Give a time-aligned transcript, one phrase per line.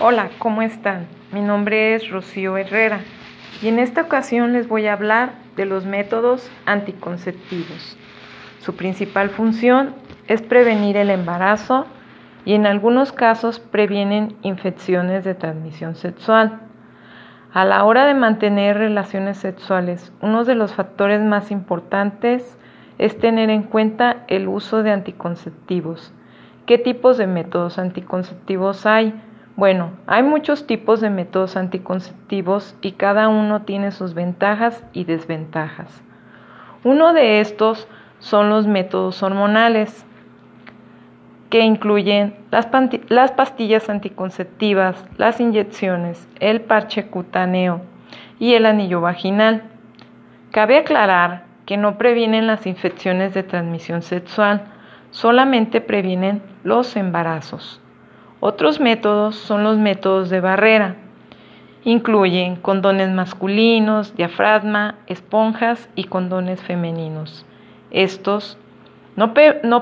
[0.00, 1.06] Hola, ¿cómo están?
[1.30, 2.98] Mi nombre es Rocío Herrera
[3.62, 7.96] y en esta ocasión les voy a hablar de los métodos anticonceptivos.
[8.58, 9.94] Su principal función
[10.26, 11.86] es prevenir el embarazo
[12.44, 16.62] y en algunos casos previenen infecciones de transmisión sexual.
[17.52, 22.58] A la hora de mantener relaciones sexuales, uno de los factores más importantes
[22.98, 26.12] es tener en cuenta el uso de anticonceptivos.
[26.66, 29.14] ¿Qué tipos de métodos anticonceptivos hay?
[29.56, 36.02] Bueno, hay muchos tipos de métodos anticonceptivos y cada uno tiene sus ventajas y desventajas.
[36.82, 37.86] Uno de estos
[38.18, 40.04] son los métodos hormonales,
[41.50, 42.68] que incluyen las,
[43.08, 47.80] las, pastillas anticonceptivas, las inyecciones, el parche cutáneo
[48.40, 49.62] y el anillo vaginal.
[50.50, 54.64] Cabe aclarar que no previenen las infecciones de transmisión sexual,
[55.12, 57.80] solamente previenen los embarazos.
[58.46, 60.96] Otros métodos son los métodos de barrera.
[61.82, 67.46] Incluyen condones masculinos, diafragma, esponjas y condones femeninos.
[67.90, 68.58] Estos
[69.16, 69.32] no,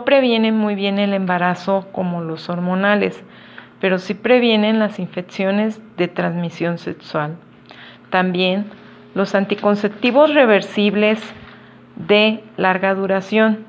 [0.05, 3.25] previenen muy bien el embarazo como los hormonales,
[3.81, 7.34] pero sí previenen las infecciones de transmisión sexual.
[8.11, 8.67] También
[9.17, 11.20] los anticonceptivos reversibles
[11.97, 13.67] de larga duración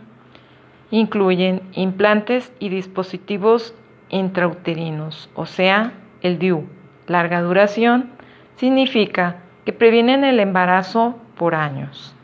[0.91, 3.73] incluyen implantes y dispositivos
[4.13, 6.67] intrauterinos, o sea, el DIU.
[7.07, 8.11] Larga duración
[8.55, 12.15] significa que previenen el embarazo por años.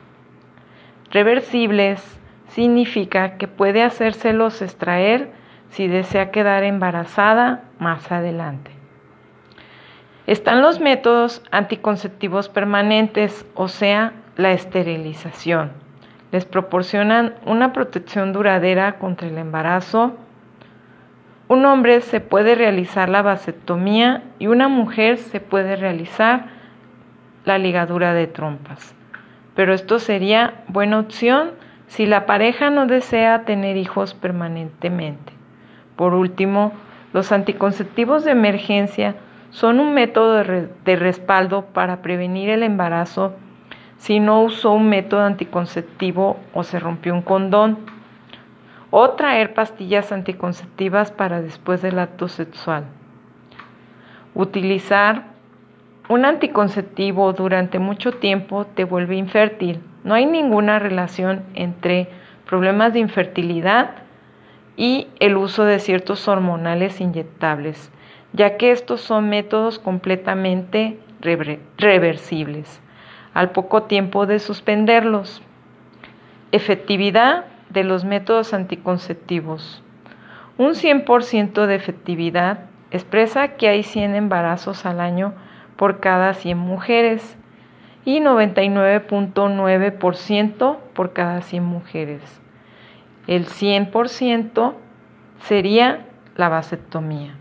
[1.12, 5.32] Reversibles significa que puede hacérselos extraer
[5.70, 8.72] si desea quedar embarazada más adelante.
[10.28, 15.72] Están los métodos anticonceptivos permanentes, o sea, la esterilización.
[16.32, 20.14] Les proporcionan una protección duradera contra el embarazo.
[21.50, 26.46] Un hombre se puede realizar la vasectomía y una mujer se puede realizar
[27.44, 28.94] la ligadura de trompas.
[29.56, 31.50] Pero esto sería buena opción
[31.88, 35.34] si la pareja no desea tener hijos permanentemente.
[35.96, 36.72] Por último,
[37.14, 39.16] los anticonceptivos de emergencia
[39.50, 43.34] son un método de, respaldo para prevenir el embarazo
[43.98, 47.80] si no usó un método anticonceptivo o se rompió un condón,
[48.92, 52.86] o traer pastillas anticonceptivas para después del acto sexual.
[54.34, 55.26] Utilizar
[56.08, 62.08] un anticonceptivo durante mucho tiempo te vuelve infértil no hay ninguna relación entre
[62.46, 63.92] problemas de infertilidad
[64.78, 67.92] y el uso de ciertos hormonales inyectables,
[68.32, 71.00] ya que estos son métodos completamente
[71.78, 72.82] reversibles
[73.34, 75.42] al poco tiempo de suspenderlos.
[76.52, 79.84] Efectividad de los métodos anticonceptivos.
[80.58, 85.34] Un 100% de efectividad expresa que hay 100 embarazos al año
[85.76, 87.38] por cada 100 mujeres
[88.06, 92.42] y 99.9% por cada 100 mujeres.
[93.28, 94.74] El 100%
[95.42, 97.36] sería la vasectomía.